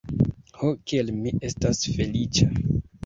[0.61, 2.49] Ho, kiel mi estas feliĉa!